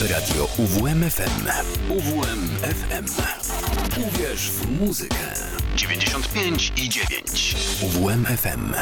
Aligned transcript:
Radio 0.00 0.48
UWMFM. 0.58 1.46
UWMFM. 1.88 3.06
Uwierz 4.08 4.50
w 4.50 4.80
muzykę. 4.80 5.16
95 5.76 6.72
i 6.76 6.88
9. 6.88 7.56
UWMFM. 7.82 8.74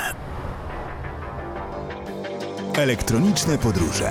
Elektroniczne 2.75 3.59
podróże. 3.59 4.09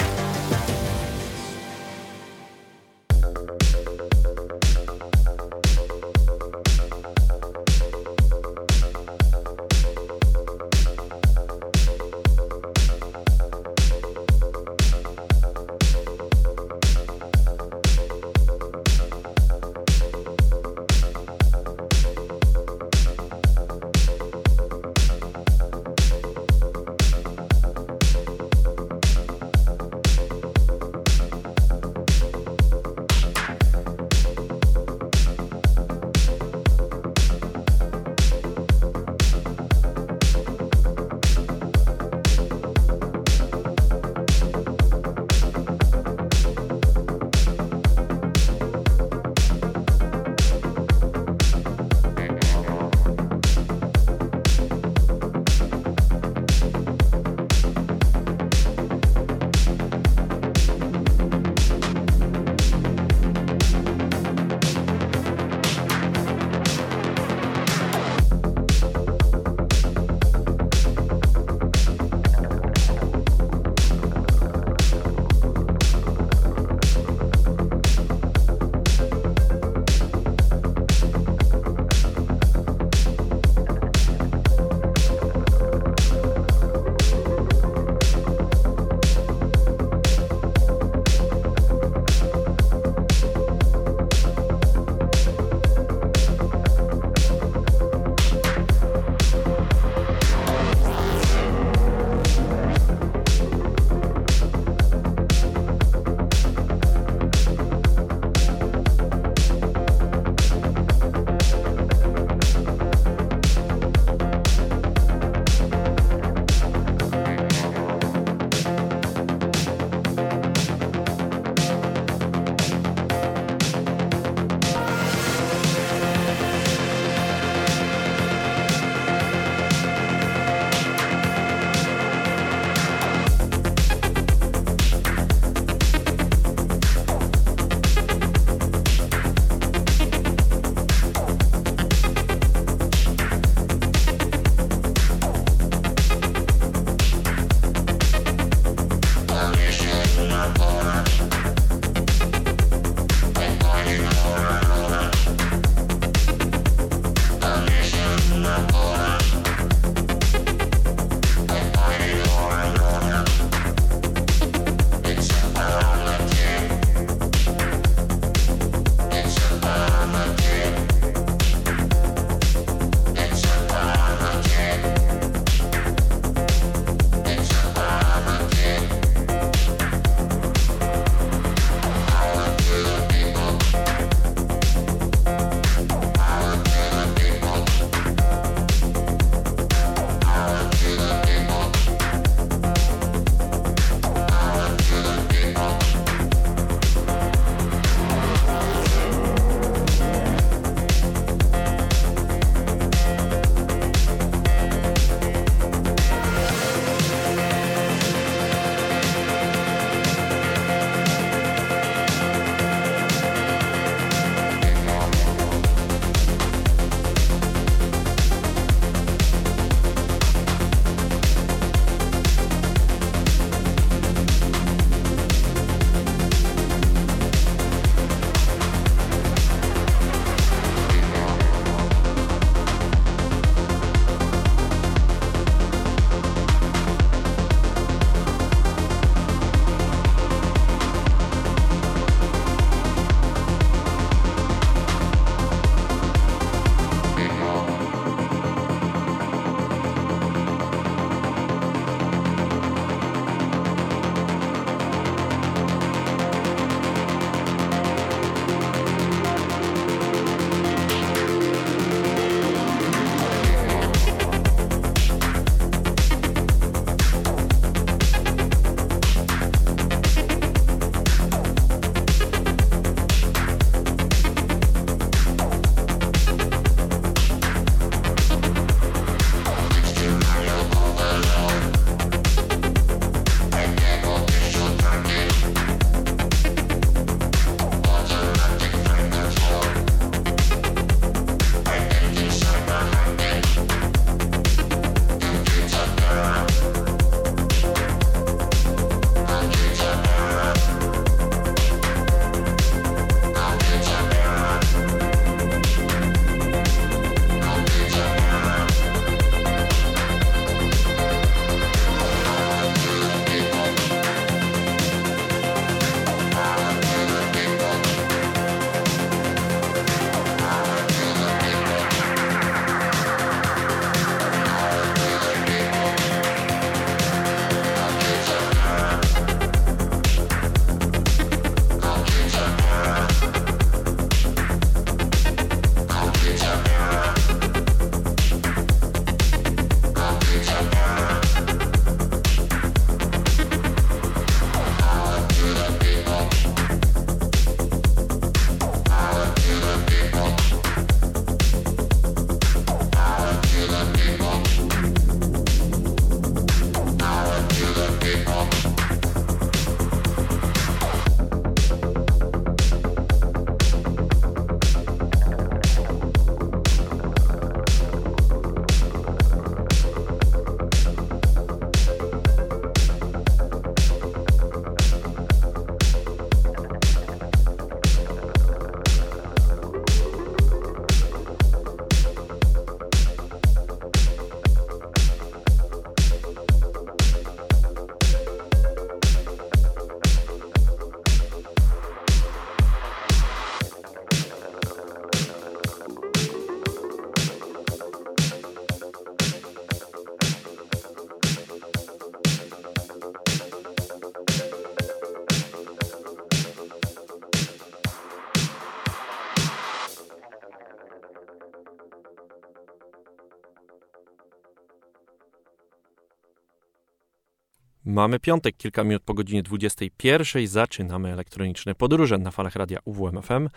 Mamy 417.96 418.20
piątek, 418.20 418.58
kilka 418.58 418.84
minut 418.84 419.04
po 419.04 419.14
godzinie 419.14 419.44
21. 419.44 420.48
Zaczynamy 420.48 421.14
elektroniczne 421.14 421.76
podróże 421.76 422.18
na 422.18 422.32
falach 422.32 422.56
radia 422.56 422.80
UWMFM. 422.86 423.50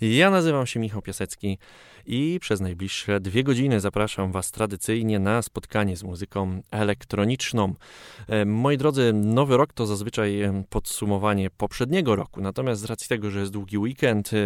Ja 0.00 0.30
nazywam 0.30 0.66
się 0.66 0.80
Michał 0.80 1.02
Piasecki 1.02 1.58
i 2.06 2.38
przez 2.40 2.60
najbliższe 2.60 3.20
dwie 3.20 3.44
godziny 3.44 3.80
zapraszam 3.80 4.32
Was 4.32 4.50
tradycyjnie 4.50 5.18
na 5.18 5.42
spotkanie 5.42 5.96
z 5.96 6.02
muzyką 6.02 6.62
elektroniczną. 6.70 7.74
E, 8.28 8.44
moi 8.44 8.76
drodzy, 8.76 9.12
nowy 9.12 9.56
rok 9.56 9.72
to 9.72 9.86
zazwyczaj 9.86 10.42
e, 10.42 10.64
podsumowanie 10.70 11.50
poprzedniego 11.50 12.16
roku, 12.16 12.40
natomiast 12.40 12.80
z 12.80 12.84
racji 12.84 13.08
tego, 13.08 13.30
że 13.30 13.40
jest 13.40 13.52
długi 13.52 13.78
weekend, 13.78 14.30
e, 14.32 14.36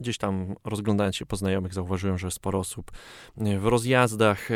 Gdzieś 0.00 0.18
tam 0.18 0.54
rozglądając 0.64 1.16
się 1.16 1.26
po 1.26 1.36
znajomych, 1.36 1.74
zauważyłem, 1.74 2.18
że 2.18 2.30
sporo 2.30 2.58
osób 2.58 2.90
w 3.36 3.66
rozjazdach, 3.66 4.48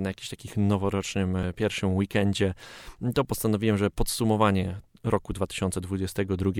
na 0.00 0.08
jakimś 0.10 0.28
takich 0.28 0.56
noworocznym 0.56 1.36
pierwszym 1.56 1.96
weekendzie. 1.96 2.54
To 3.14 3.24
postanowiłem, 3.24 3.78
że 3.78 3.90
podsumowanie 3.90 4.80
roku 5.04 5.32
2022 5.32 6.50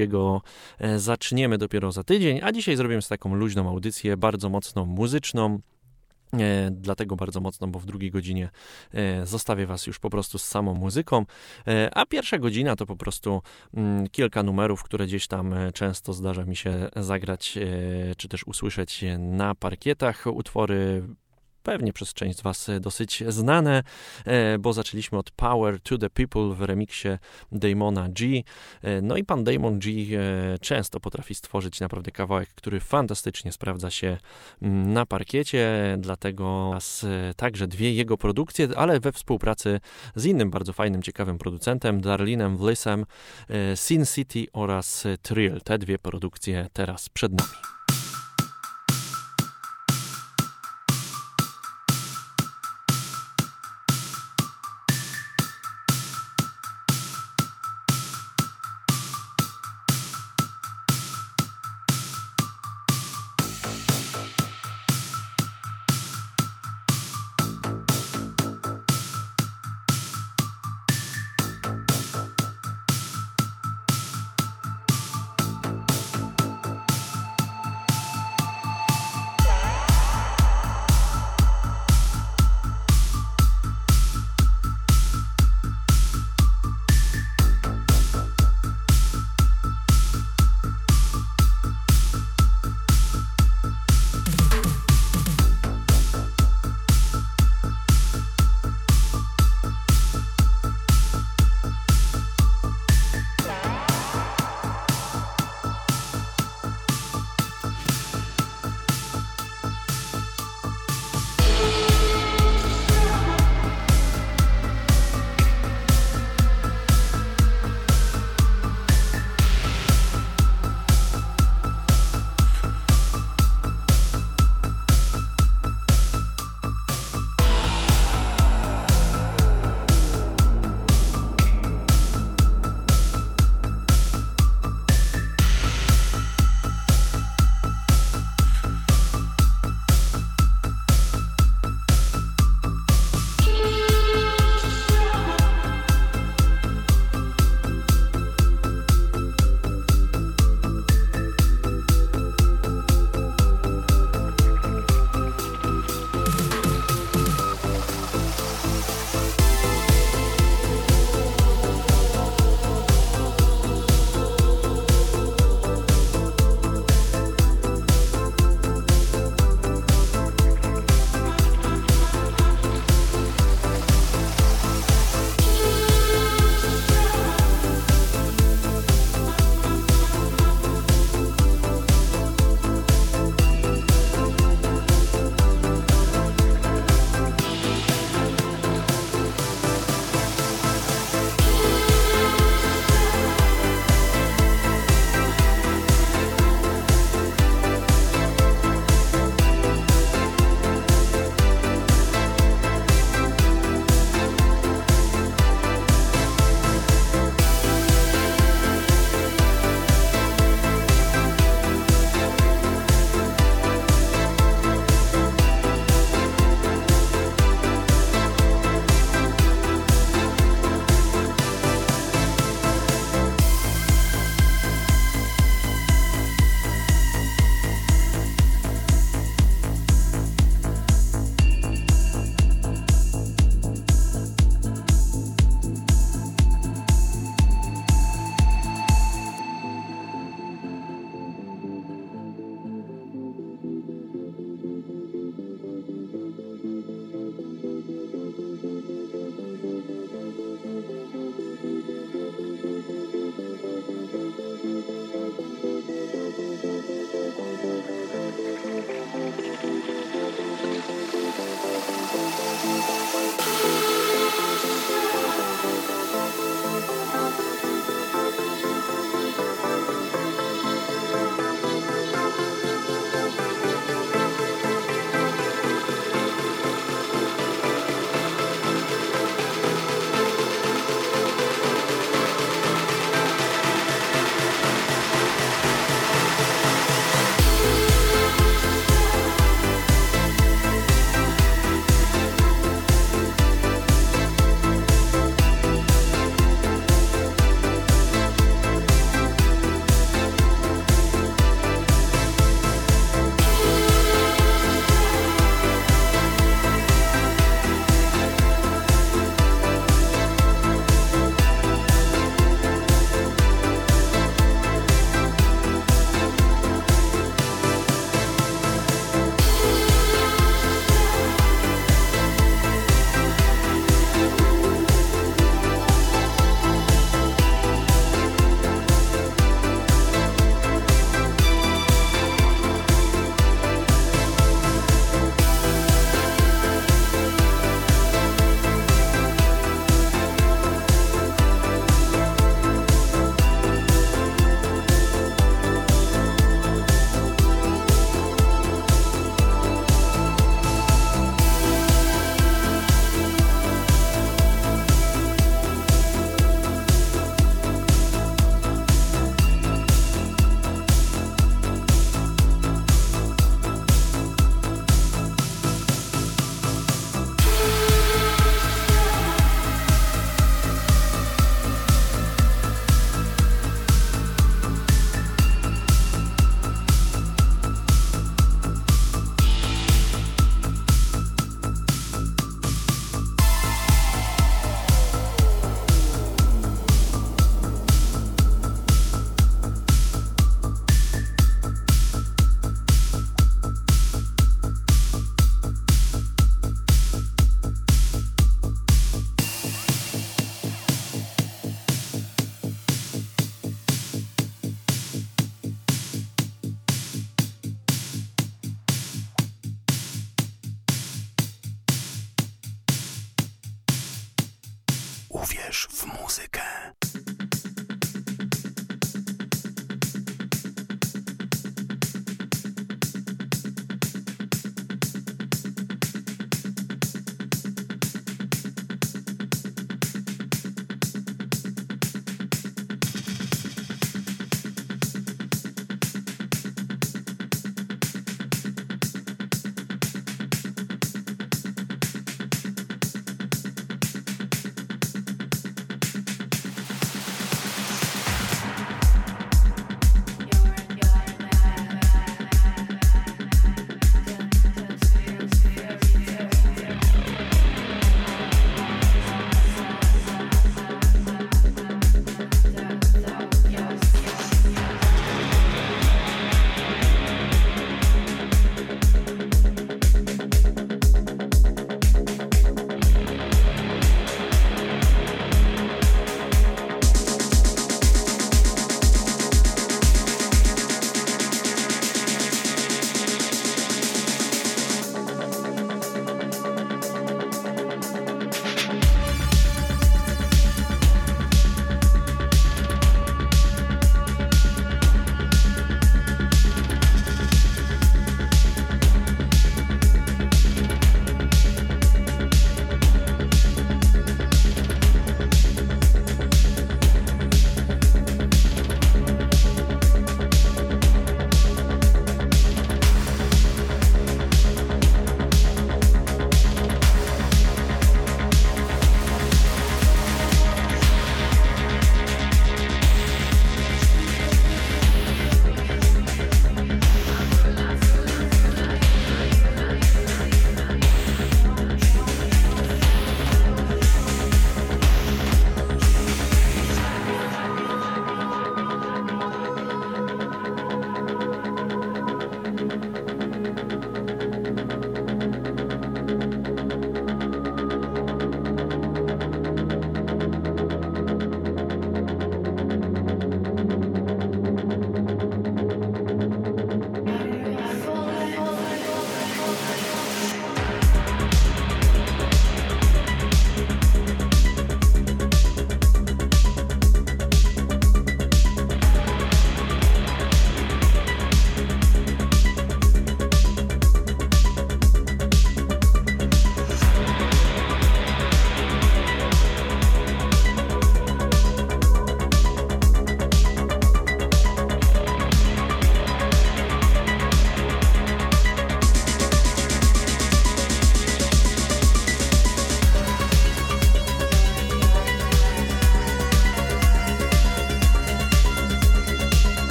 zaczniemy 0.97 1.59
dopiero 1.59 1.93
za 1.93 2.05
tydzień, 2.05 2.41
a 2.43 2.53
dzisiaj 2.53 2.77
zrobimy 2.77 3.03
sobie 3.03 3.19
taką 3.19 3.35
luźną 3.35 3.69
audycję, 3.69 4.17
bardzo 4.17 4.49
mocno 4.49 4.87
muzyczną. 4.87 5.61
E, 6.39 6.71
dlatego 6.71 7.17
bardzo 7.17 7.41
mocno, 7.41 7.67
bo 7.67 7.79
w 7.79 7.87
drugiej 7.87 8.11
godzinie 8.11 8.51
e, 8.95 9.27
zostawię 9.27 9.67
Was 9.67 9.87
już 9.87 9.99
po 9.99 10.11
prostu 10.11 10.39
z 10.39 10.45
samą 10.45 10.75
muzyką, 10.75 11.27
e, 11.67 11.91
a 11.95 12.07
pierwsza 12.07 12.39
godzina 12.39 12.77
to 12.77 12.87
po 12.87 12.97
prostu 12.97 13.43
mm, 13.75 14.09
kilka 14.09 14.43
numerów, 14.43 14.83
które 14.83 15.07
gdzieś 15.07 15.27
tam 15.27 15.55
często 15.75 16.13
zdarza 16.13 16.45
mi 16.45 16.57
się 16.57 16.89
zagrać 16.97 17.59
czy 18.17 18.29
też 18.29 18.45
usłyszeć 18.47 19.05
na 19.19 19.55
parkietach. 19.55 20.25
Utwory 20.27 21.03
pewnie 21.63 21.93
przez 21.93 22.15
część 22.15 22.39
z 22.39 22.43
Was 22.43 22.71
dosyć 22.81 23.25
znane, 23.29 23.83
e, 24.25 24.59
bo 24.59 24.73
zaczęliśmy 24.73 25.19
od 25.19 25.31
Power 25.31 25.81
to 25.81 25.99
the 25.99 26.11
People 26.11 26.55
w 26.55 26.63
remiksie 26.63 27.09
Damona 27.53 28.09
G. 28.09 28.43
E, 28.83 29.03
no 29.03 29.17
i 29.17 29.25
pan 29.25 29.45
Damon 29.45 29.79
G 29.79 29.91
e, 29.93 30.59
często 30.59 31.01
potrafi 31.01 31.35
stworzyć 31.35 31.81
naprawdę 31.81 32.11
kawałek, 32.11 32.49
który 32.55 32.81
fantastycznie 32.81 33.53
sprawdza 33.53 33.91
się 33.91 34.19
mm, 34.63 34.93
na 34.93 35.07
parkiecie, 35.07 35.97
dlatego 35.99 36.79
także 37.37 37.67
dwie 37.67 37.95
jego 37.95 38.19
produkcje, 38.19 38.69
ale 38.77 39.01
we 39.01 39.13
współpracy 39.13 39.81
z 40.15 40.25
innym 40.25 40.51
bardzo 40.51 40.73
fajnym, 40.73 41.03
ciekawym 41.03 41.39
producentem, 41.39 42.01
Darlinem 42.01 42.57
Vlissem, 42.57 43.07
Sin 43.75 44.07
City 44.07 44.47
oraz 44.53 45.07
Trill. 45.23 45.61
Te 45.61 45.79
dwie 45.79 45.99
produkcje 45.99 46.69
teraz 46.73 47.09
przed 47.09 47.33
nami. 47.33 47.80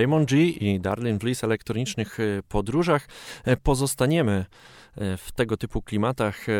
Damon 0.00 0.26
G 0.26 0.36
i 0.36 0.80
Darlin 0.80 1.18
Bliss 1.18 1.44
elektronicznych 1.44 2.18
podróżach. 2.48 3.08
Pozostaniemy 3.62 4.44
E, 4.96 5.16
w 5.16 5.32
tego 5.32 5.56
typu 5.56 5.82
klimatach, 5.82 6.48
e, 6.48 6.52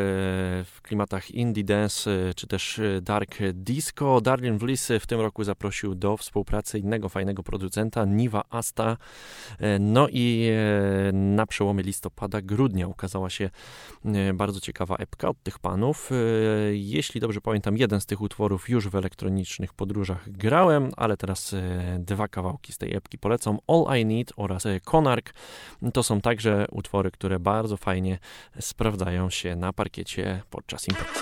w 0.65 0.79
klimatach 0.83 1.31
indie 1.31 1.65
dance 1.65 2.11
e, 2.11 2.35
czy 2.35 2.47
też 2.47 2.81
dark 3.03 3.39
disco. 3.53 4.21
Darlin 4.21 4.59
Bliss 4.59 4.89
w 5.01 5.07
tym 5.07 5.21
roku 5.21 5.45
zaprosił 5.45 5.95
do 5.95 6.17
współpracy 6.17 6.79
innego 6.79 7.09
fajnego 7.09 7.43
producenta, 7.43 8.05
Niva 8.05 8.43
Asta. 8.51 8.97
No 9.81 10.07
i 10.11 10.51
na 11.13 11.47
przełomie 11.47 11.83
listopada, 11.83 12.43
grudnia 12.43 12.87
ukazała 12.87 13.31
się 13.31 13.51
bardzo 14.35 14.61
ciekawa 14.61 14.97
epka 14.97 15.29
od 15.29 15.43
tych 15.43 15.59
panów. 15.59 16.11
Jeśli 16.73 17.21
dobrze 17.21 17.41
pamiętam, 17.41 17.77
jeden 17.77 18.01
z 18.01 18.07
tych 18.07 18.21
utworów 18.21 18.69
już 18.69 18.89
w 18.89 18.95
elektronicznych 18.95 19.75
podróżach 19.75 20.31
grałem, 20.31 20.91
ale 20.97 21.17
teraz 21.17 21.55
dwa 21.99 22.29
kawałki 22.29 22.73
z 22.73 22.79
tej 22.79 22.97
epki 22.97 23.19
polecam. 23.19 23.59
All 23.69 24.01
I 24.01 24.07
Need 24.07 24.33
oraz 24.37 24.67
Konark. 24.85 25.35
To 25.93 26.03
są 26.03 26.21
także 26.21 26.67
utwory, 26.71 27.11
które 27.11 27.39
bardzo 27.39 27.77
fajnie 27.77 28.19
sprawdzają 28.61 29.31
się 29.31 29.57
na 29.57 29.73
parkiecie 29.73 30.43
podczas 30.51 30.89
imprezy. 30.89 31.21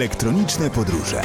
Elektroniczne 0.00 0.70
podróże. 0.70 1.22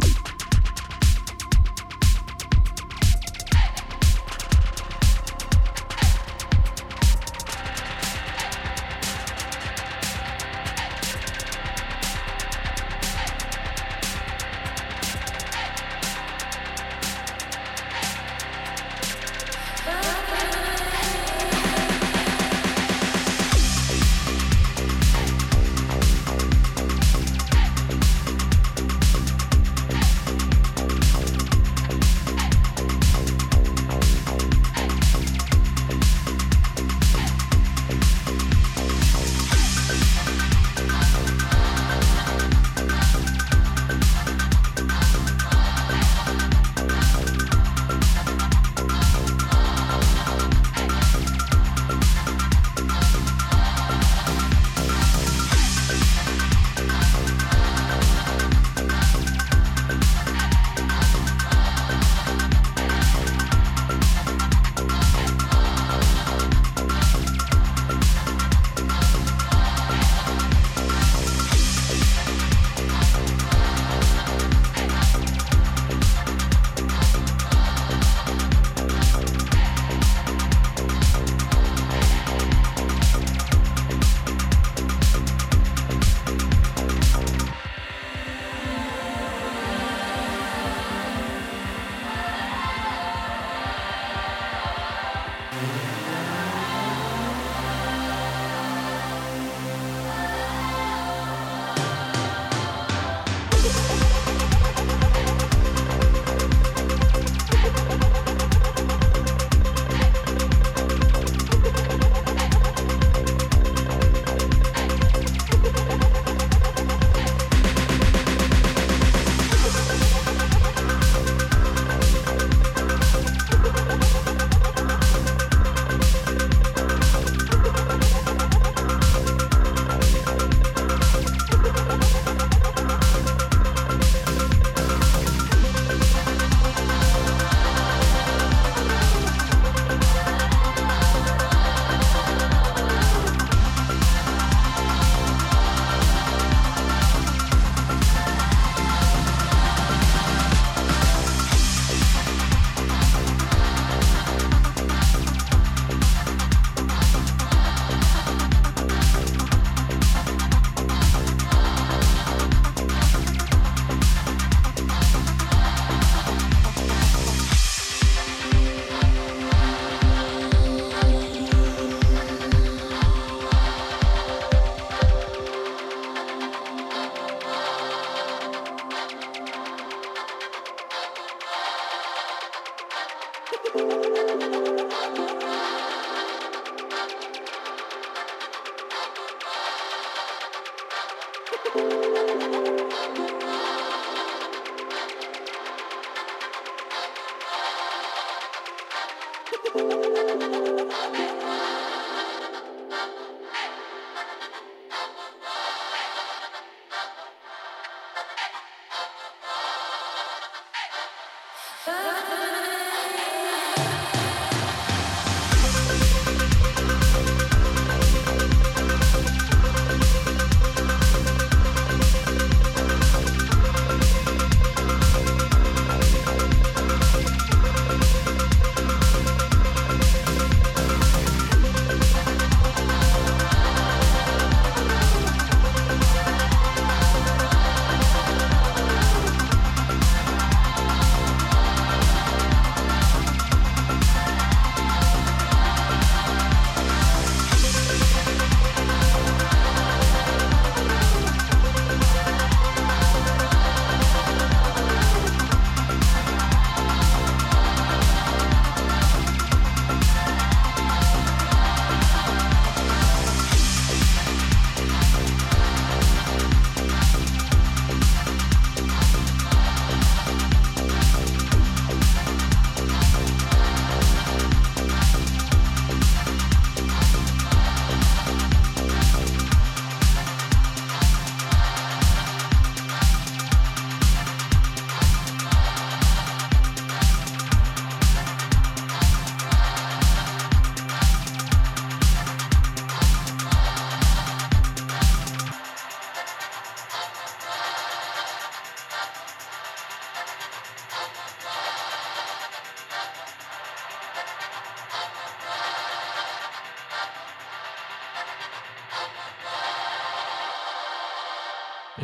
Thank 0.00 0.16
you. 0.16 0.25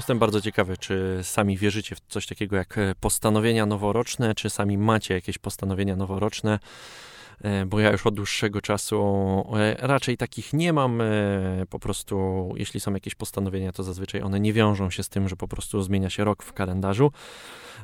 Jestem 0.03 0.19
bardzo 0.19 0.41
ciekawy, 0.41 0.77
czy 0.77 1.19
sami 1.23 1.57
wierzycie 1.57 1.95
w 1.95 2.01
coś 2.01 2.27
takiego 2.27 2.57
jak 2.57 2.77
postanowienia 3.01 3.67
noworoczne, 3.67 4.35
czy 4.35 4.51
sami 4.51 4.79
macie 4.79 5.15
jakieś 5.15 5.39
postanowienia 5.39 5.97
noworoczne. 5.97 6.59
E, 7.43 7.67
bo 7.67 7.81
ja 7.81 7.93
już 7.93 8.07
od 8.07 8.15
dłuższego 8.15 8.61
czasu 8.61 9.05
e, 9.57 9.77
raczej 9.87 10.17
takich 10.17 10.53
nie 10.53 10.73
mam. 10.73 11.01
E, 11.01 11.07
po 11.71 11.79
prostu, 11.79 12.49
jeśli 12.57 12.81
są 12.81 12.95
jakieś 12.95 13.15
postanowienia, 13.15 13.73
to 13.73 13.83
zazwyczaj 13.83 14.23
one 14.23 14.41
nie 14.41 14.53
wiążą 14.53 14.91
się 14.91 15.03
z 15.03 15.09
tym, 15.09 15.29
że 15.29 15.37
po 15.37 15.49
prostu 15.49 15.83
zmienia 15.83 16.11
się 16.11 16.25
rok 16.25 16.43
w 16.43 16.53
kalendarzu. 16.53 17.13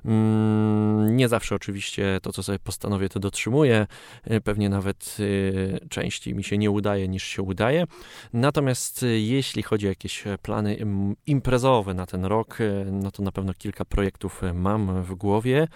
Mm, 0.04 1.16
nie 1.16 1.28
zawsze 1.28 1.54
oczywiście 1.54 2.18
to, 2.22 2.32
co 2.32 2.42
sobie 2.42 2.58
postanowię, 2.58 3.08
to 3.08 3.20
dotrzymuję. 3.20 3.86
Pewnie 4.44 4.68
nawet 4.68 5.16
częściej 5.88 6.34
mi 6.34 6.44
się 6.44 6.58
nie 6.58 6.70
udaje 6.70 7.08
niż 7.08 7.24
się 7.24 7.42
udaje. 7.42 7.84
Natomiast 8.32 9.04
jeśli 9.16 9.62
chodzi 9.62 9.86
o 9.86 9.88
jakieś 9.88 10.24
plany 10.42 10.76
imprezowe 11.26 11.94
na 11.94 12.06
ten 12.06 12.24
rok, 12.24 12.58
no 12.92 13.10
to 13.10 13.22
na 13.22 13.32
pewno 13.32 13.54
kilka 13.54 13.84
projektów 13.84 14.42
mam 14.54 15.02
w 15.02 15.14
głowie. 15.14 15.68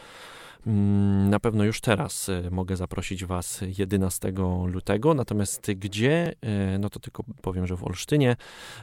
Mm, 0.67 1.31
na 1.31 1.41
pewno 1.41 1.65
już 1.65 1.81
teraz 1.81 2.29
e, 2.29 2.51
mogę 2.51 2.77
zaprosić 2.77 3.25
Was 3.25 3.61
11 3.79 4.33
lutego, 4.67 5.15
natomiast 5.15 5.73
gdzie, 5.77 6.35
e, 6.41 6.79
no 6.79 6.91
to 6.91 7.01
tylko 7.01 7.25
powiem, 7.43 7.67
że 7.67 7.77
w 7.77 7.85
Olsztynie 7.85 8.37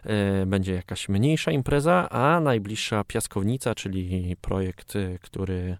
e, 0.03 0.45
będzie 0.45 0.73
jakaś 0.73 1.09
mniejsza 1.09 1.51
impreza, 1.51 2.09
a 2.09 2.39
najbliższa 2.39 3.03
piaskownica, 3.03 3.75
czyli 3.75 4.35
projekt, 4.41 4.93
który 5.21 5.77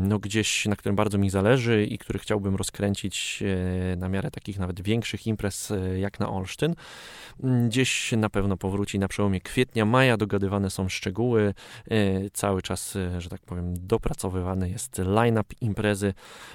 no 0.00 0.18
gdzieś, 0.18 0.66
na 0.66 0.76
którym 0.76 0.96
bardzo 0.96 1.18
mi 1.18 1.30
zależy 1.30 1.84
i 1.84 1.98
który 1.98 2.18
chciałbym 2.18 2.56
rozkręcić 2.56 3.42
na 3.96 4.08
miarę 4.08 4.30
takich 4.30 4.58
nawet 4.58 4.80
większych 4.80 5.26
imprez 5.26 5.72
jak 5.96 6.20
na 6.20 6.30
Olsztyn. 6.30 6.74
Mm, 7.42 7.68
gdzieś 7.68 8.12
na 8.12 8.30
pewno 8.30 8.56
powróci 8.56 8.98
na 8.98 9.08
przełomie 9.08 9.40
kwietnia, 9.40 9.84
maja, 9.84 10.16
dogadywane 10.16 10.70
są 10.70 10.88
szczegóły, 10.88 11.54
cały 12.32 12.62
czas, 12.62 12.98
że 13.18 13.28
tak 13.28 13.40
powiem, 13.40 13.74
dopracowywany 13.86 14.70
jest 14.70 14.98
line-up 14.98 15.54
imprezy 15.60 16.14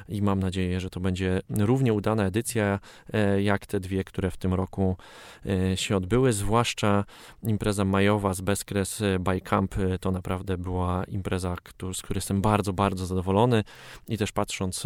i 0.10 0.22
mam 0.22 0.40
nadzieję, 0.40 0.80
że 0.80 0.90
to 0.90 1.00
będzie 1.00 1.42
równie 1.50 1.94
udana 1.94 2.26
edycja 2.26 2.80
e, 3.14 3.42
jak 3.42 3.66
te 3.66 3.80
dwie, 3.80 4.04
które 4.04 4.32
w 4.32 4.38
tym 4.38 4.54
roku 4.54 4.98
e, 5.46 5.78
się 5.78 5.98
odbyły, 5.98 6.34
zwłaszcza 6.34 7.06
impreza 7.44 7.86
majowa 7.86 8.34
z 8.34 8.42
Bezkres 8.42 9.02
e, 9.02 9.20
by 9.20 9.42
Camp 9.42 9.76
to 10.00 10.12
naprawdę 10.12 10.58
była 10.58 11.04
impreza, 11.04 11.56
z 11.94 12.02
której 12.02 12.18
jestem 12.18 12.42
bardzo, 12.42 12.74
bardzo 12.74 12.83
zadowolony 12.92 13.64
i 14.08 14.18
też 14.18 14.32
patrząc 14.32 14.84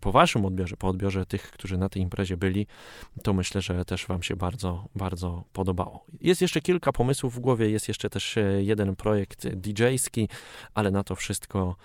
po 0.00 0.12
waszym 0.12 0.44
odbiorze, 0.44 0.76
po 0.76 0.88
odbiorze 0.88 1.26
tych, 1.26 1.50
którzy 1.50 1.78
na 1.78 1.88
tej 1.88 2.02
imprezie 2.02 2.36
byli, 2.36 2.66
to 3.22 3.32
myślę, 3.32 3.62
że 3.62 3.84
też 3.84 4.06
wam 4.06 4.22
się 4.22 4.36
bardzo, 4.36 4.84
bardzo 4.94 5.44
podobało. 5.52 6.04
Jest 6.20 6.42
jeszcze 6.42 6.60
kilka 6.60 6.92
pomysłów 6.92 7.34
w 7.34 7.40
głowie, 7.40 7.70
jest 7.70 7.88
jeszcze 7.88 8.10
też 8.10 8.38
jeden 8.58 8.96
projekt 8.96 9.46
DJ-ski, 9.48 10.28
ale 10.74 10.90
na 10.90 11.04
to 11.04 11.14
wszystko 11.14 11.76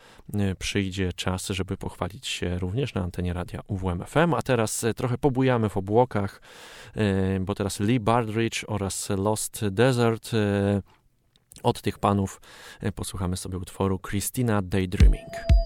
przyjdzie 0.59 1.01
będzie 1.01 1.13
czas, 1.13 1.47
żeby 1.47 1.77
pochwalić 1.77 2.27
się 2.27 2.59
również 2.59 2.93
na 2.93 3.03
antenie 3.03 3.33
radia 3.33 3.61
UWMFM. 3.67 4.33
A 4.33 4.41
teraz 4.41 4.85
trochę 4.95 5.17
pobujamy 5.17 5.69
w 5.69 5.77
obłokach, 5.77 6.41
bo 7.39 7.55
teraz 7.55 7.79
Lee 7.79 7.99
Bardridge 7.99 8.63
oraz 8.67 9.09
Lost 9.09 9.67
Desert. 9.69 10.31
E, 11.61 11.63
od 11.63 11.81
tych 11.81 11.99
panów 11.99 12.41
posłuchamy 12.95 13.37
sobie 13.37 13.57
utworu 13.57 13.99
Christina 13.99 14.61
Daydreaming. 14.61 15.60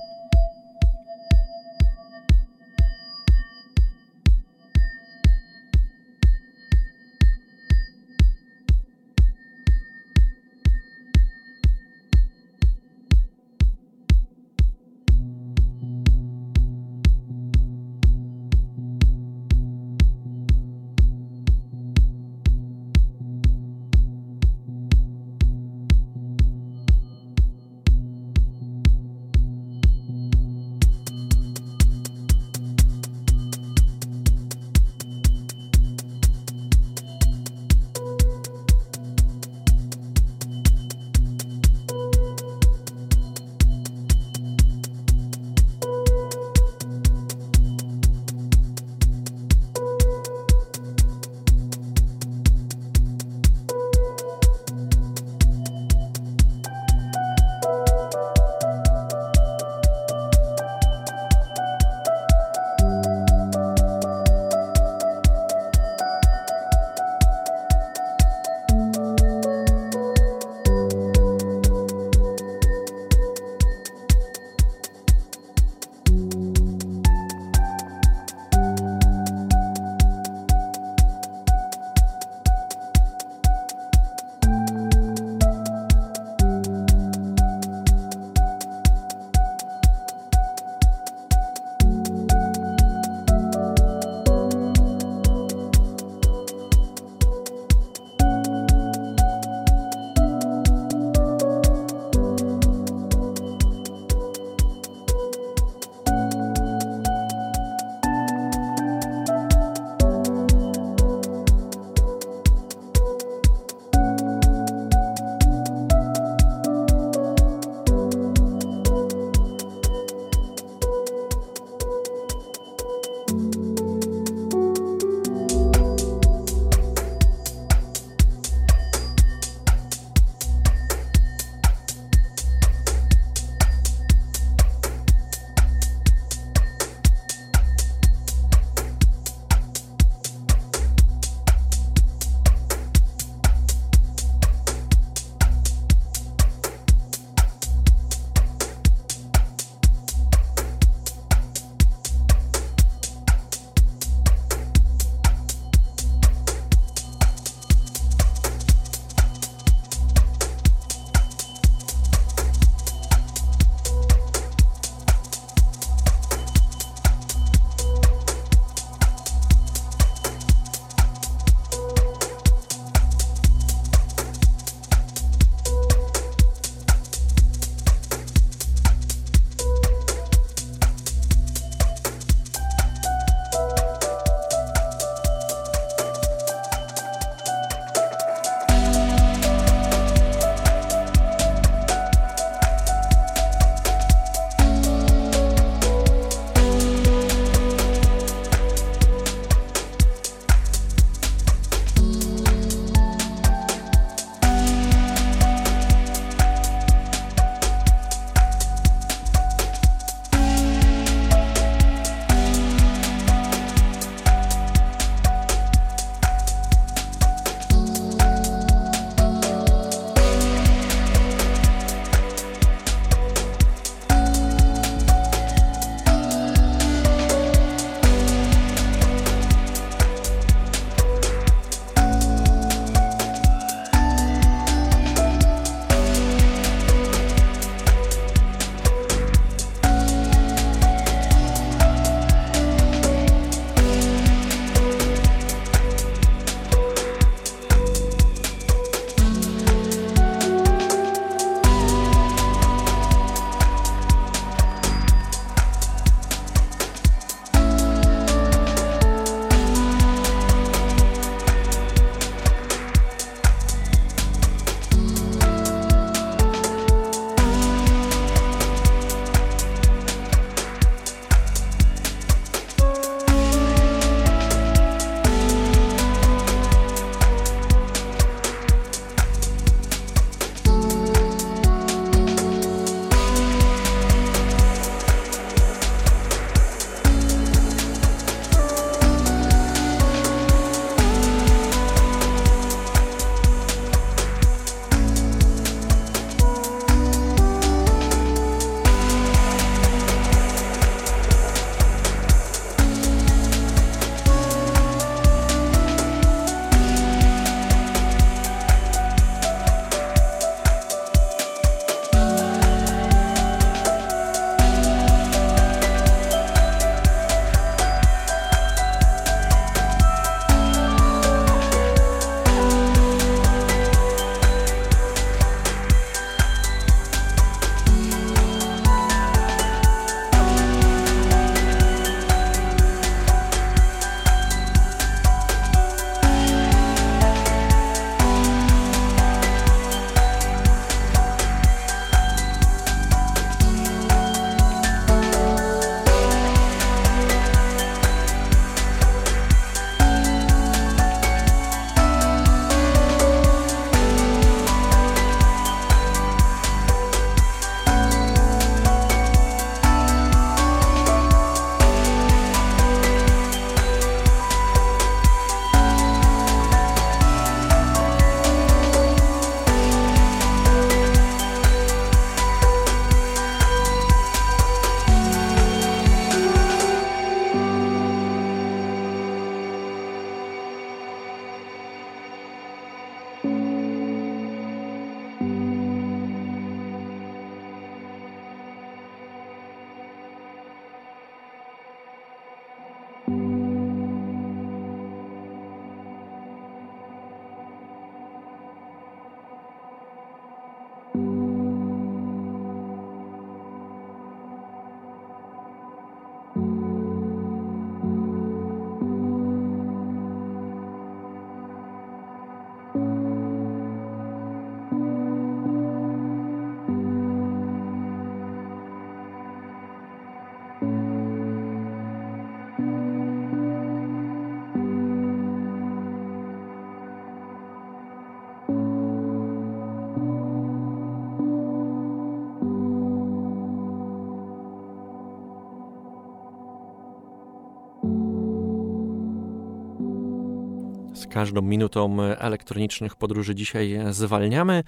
Każdą 441.36 441.62
minutą 441.62 442.22
elektronicznych 442.22 443.16
podróży 443.16 443.56
dzisiaj 443.56 444.00
zwalniamy. 444.12 444.84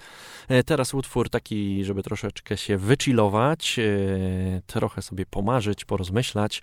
E, 0.48 0.64
teraz 0.64 0.94
utwór 0.94 1.30
taki, 1.30 1.84
żeby 1.84 2.02
troszeczkę 2.02 2.56
się 2.56 2.76
wychillować, 2.76 3.78
e, 3.78 3.82
trochę 4.66 5.02
sobie 5.02 5.26
pomarzyć, 5.26 5.84
porozmyślać, 5.84 6.62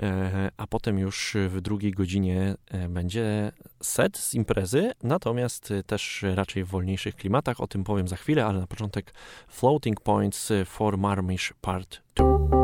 e, 0.00 0.50
a 0.56 0.66
potem 0.66 0.98
już 0.98 1.36
w 1.48 1.60
drugiej 1.60 1.92
godzinie 1.92 2.54
będzie 2.88 3.52
set 3.82 4.18
z 4.18 4.34
imprezy, 4.34 4.92
natomiast 5.02 5.72
też 5.86 6.24
raczej 6.34 6.64
w 6.64 6.68
wolniejszych 6.68 7.16
klimatach. 7.16 7.60
O 7.60 7.66
tym 7.66 7.84
powiem 7.84 8.08
za 8.08 8.16
chwilę, 8.16 8.46
ale 8.46 8.60
na 8.60 8.66
początek 8.66 9.14
Floating 9.48 10.00
Points 10.00 10.52
for 10.66 10.98
Marmish 10.98 11.52
Part 11.60 12.02
2. 12.14 12.59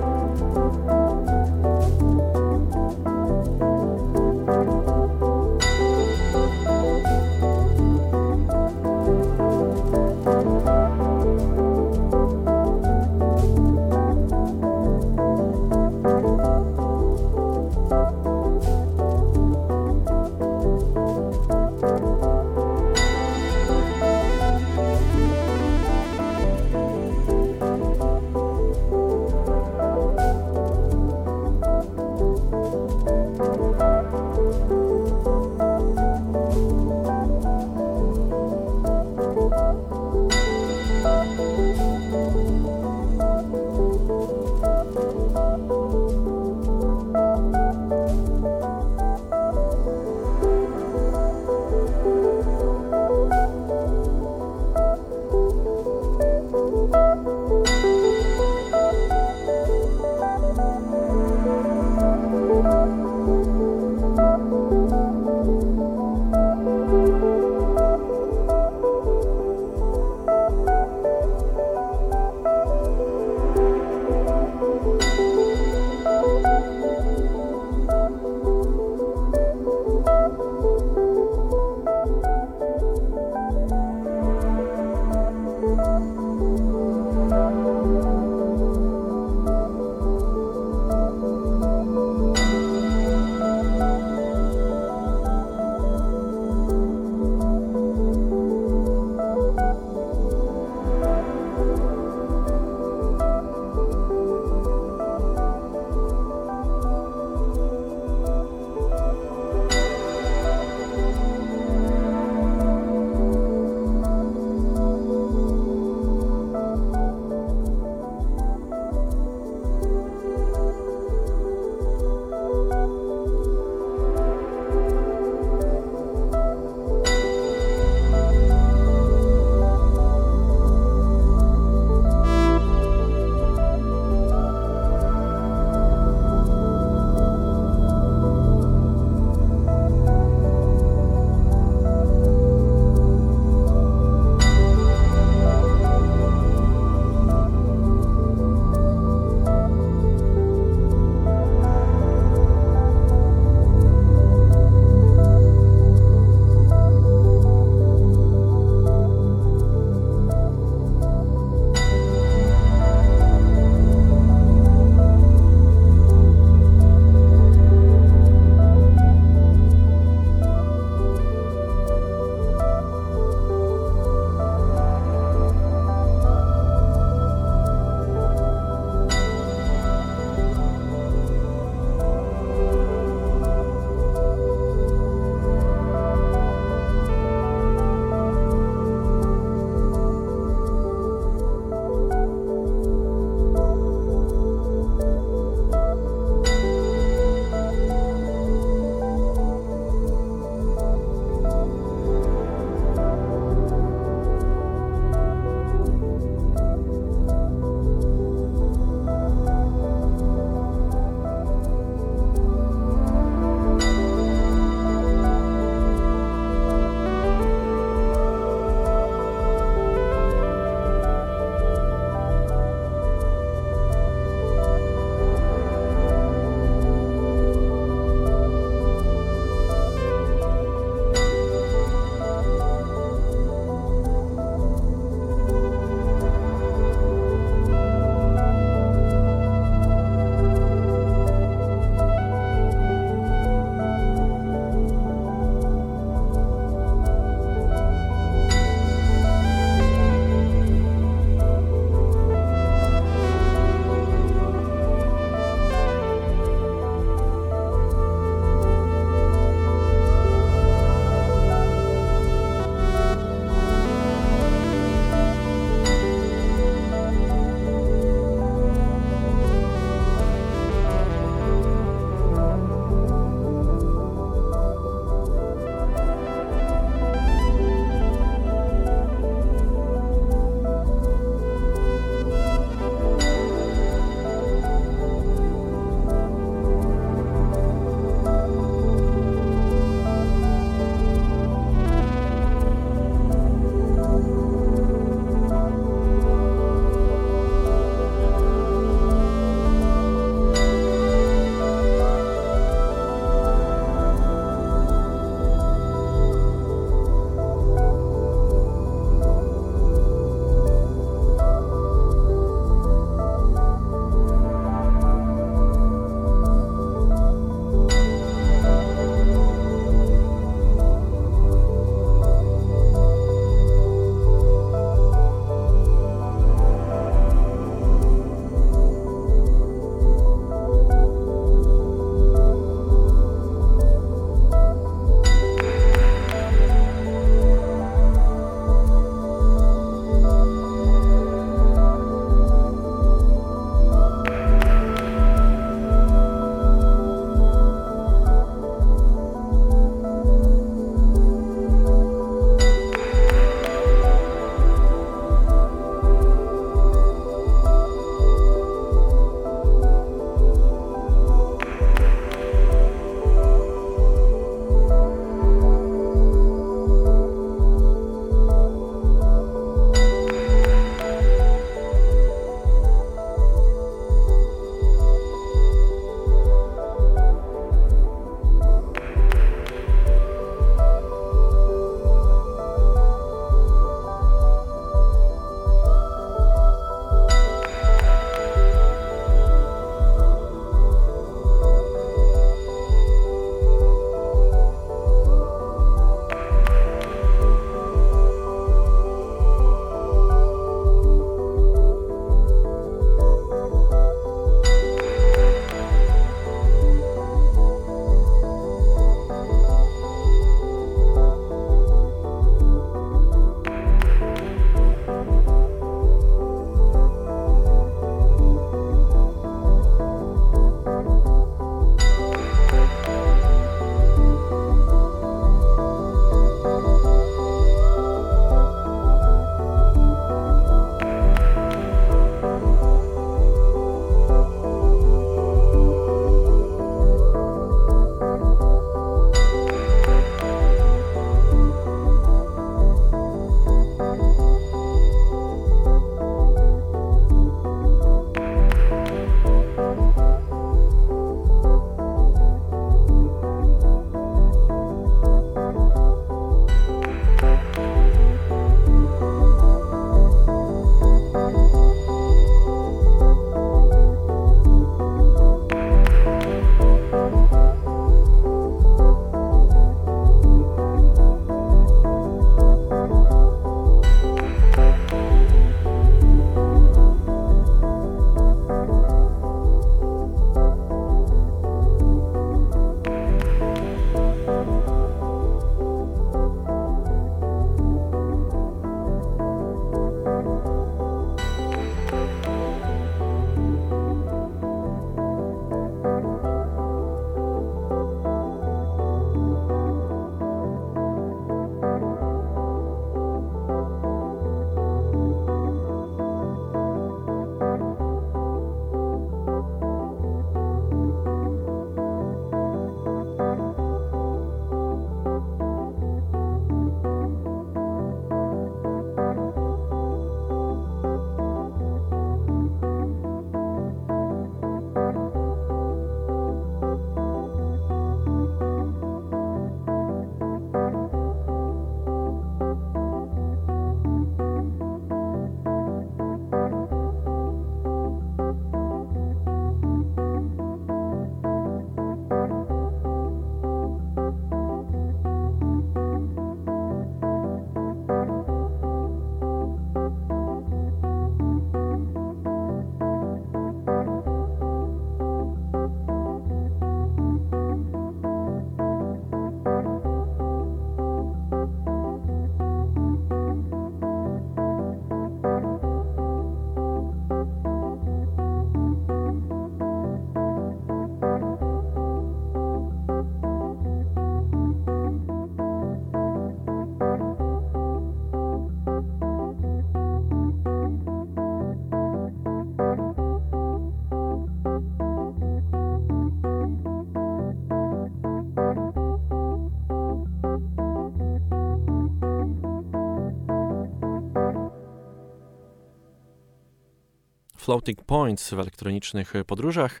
Floating 597.62 598.04
Points 598.04 598.50
w 598.50 598.58
elektronicznych 598.58 599.32
podróżach. 599.46 600.00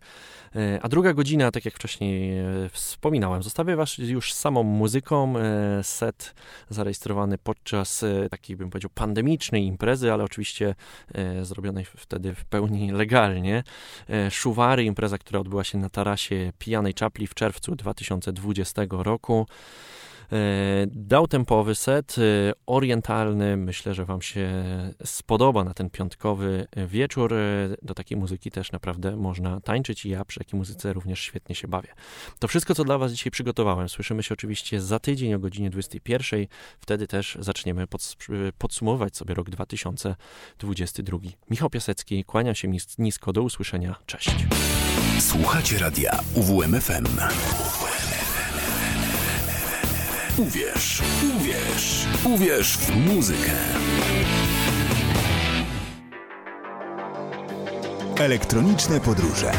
E, 0.56 0.78
a 0.82 0.88
druga 0.88 1.12
godzina, 1.12 1.50
tak 1.50 1.64
jak 1.64 1.74
wcześniej 1.74 2.38
e, 2.38 2.44
wspominałem, 2.68 3.42
zostawię 3.42 3.76
Was 3.76 3.98
już 3.98 4.32
samą 4.32 4.62
muzyką. 4.62 5.34
E, 5.38 5.84
set 5.84 6.34
zarejestrowany 6.68 7.38
podczas 7.38 8.04
takiej, 8.30 8.56
bym 8.56 8.70
powiedział, 8.70 8.90
pandemicznej 8.94 9.66
imprezy, 9.66 10.12
ale 10.12 10.24
oczywiście 10.24 10.74
zrobionej 11.42 11.84
wtedy 11.84 12.34
w 12.34 12.44
pełni 12.44 12.92
legalnie. 12.92 13.62
Szuwary, 14.30 14.84
impreza, 14.84 15.18
która 15.18 15.40
odbyła 15.40 15.64
się 15.64 15.78
na 15.78 15.88
tarasie 15.88 16.52
Pijanej 16.58 16.94
Czapli 16.94 17.26
w 17.26 17.34
czerwcu 17.34 17.74
2020 17.74 18.82
roku. 18.90 19.46
E, 20.32 20.86
dał 20.86 21.28
tempowy 21.28 21.74
set, 21.74 22.16
e, 22.18 22.52
orientalny. 22.66 23.56
Myślę, 23.56 23.94
że 23.94 24.04
Wam 24.04 24.22
się 24.22 24.64
spodoba 25.04 25.64
na 25.64 25.74
ten 25.74 25.90
piątkowy 25.90 26.66
wieczór. 26.76 27.34
E, 27.34 27.38
do 27.82 27.94
takiej 27.94 28.18
muzyki 28.18 28.50
też 28.50 28.72
naprawdę 28.72 29.16
można 29.16 29.60
tańczyć 29.60 30.04
i 30.06 30.10
ja 30.10 30.24
przy 30.24 30.38
takiej 30.38 30.58
muzyce 30.58 30.92
również 30.92 31.20
świetnie 31.20 31.54
się 31.54 31.68
bawię. 31.68 31.88
To 32.38 32.48
wszystko, 32.48 32.74
co 32.74 32.84
dla 32.84 32.98
Was 32.98 33.12
dzisiaj 33.12 33.30
przygotowałem. 33.30 33.88
Słyszymy 33.88 34.22
się 34.22 34.32
oczywiście 34.32 34.80
za 34.80 34.98
tydzień 34.98 35.34
o 35.34 35.38
godzinie 35.38 35.70
21. 35.70 36.46
Wtedy 36.80 37.06
też 37.06 37.38
zaczniemy 37.40 37.86
podsumować 38.58 39.16
sobie 39.16 39.34
rok 39.34 39.50
2022. 39.50 41.18
Michał 41.50 41.70
Piasecki, 41.70 42.24
kłania 42.24 42.54
się 42.54 42.68
nisko. 42.98 43.32
Do 43.32 43.42
usłyszenia. 43.42 43.94
Cześć. 44.06 44.30
Słuchacie 45.20 45.78
radia 45.78 46.20
UWMFM. 46.34 47.06
Uwierz, 50.38 51.02
uwierz, 51.36 52.06
uwierz 52.24 52.76
w 52.78 52.96
muzykę. 52.96 53.52
Elektroniczne 58.16 59.00
podróże. 59.00 59.52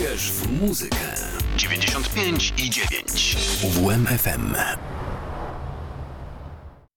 Uwierz 0.00 0.32
w 0.32 0.60
muzykę. 0.60 0.96
95 1.56 2.54
i 2.58 2.70
9. 2.70 3.36
UWMFM. 3.64 4.54